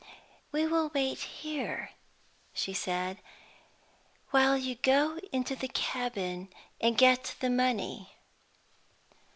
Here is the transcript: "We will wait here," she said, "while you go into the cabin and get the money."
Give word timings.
"We 0.51 0.65
will 0.65 0.89
wait 0.95 1.19
here," 1.19 1.91
she 2.55 2.73
said, 2.73 3.19
"while 4.31 4.57
you 4.57 4.73
go 4.73 5.19
into 5.31 5.55
the 5.55 5.67
cabin 5.67 6.51
and 6.81 6.97
get 6.97 7.35
the 7.39 7.51
money." 7.51 8.09